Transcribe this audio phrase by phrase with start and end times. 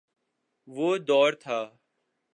[0.67, 1.59] وہ دور تھا۔